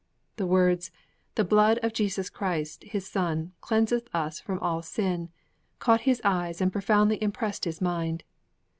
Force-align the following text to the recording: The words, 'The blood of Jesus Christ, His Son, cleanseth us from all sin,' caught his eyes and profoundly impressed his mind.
The 0.37 0.47
words, 0.47 0.89
'The 1.35 1.43
blood 1.43 1.77
of 1.83 1.93
Jesus 1.93 2.31
Christ, 2.31 2.85
His 2.85 3.05
Son, 3.07 3.51
cleanseth 3.61 4.07
us 4.15 4.39
from 4.39 4.57
all 4.57 4.81
sin,' 4.81 5.29
caught 5.77 6.01
his 6.09 6.19
eyes 6.23 6.59
and 6.59 6.71
profoundly 6.71 7.21
impressed 7.21 7.65
his 7.65 7.81
mind. 7.81 8.23